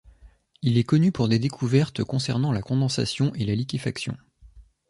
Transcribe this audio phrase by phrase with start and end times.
[0.63, 4.17] Il est connu pour des découvertes concernant la condensation et la liquéfaction.